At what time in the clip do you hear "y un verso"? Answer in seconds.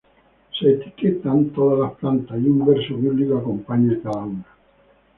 2.39-2.95